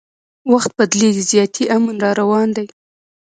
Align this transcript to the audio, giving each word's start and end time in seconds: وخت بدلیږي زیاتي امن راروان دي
وخت 0.51 0.71
بدلیږي 0.79 1.23
زیاتي 1.31 1.63
امن 1.75 1.95
راروان 2.05 2.49
دي 2.57 2.65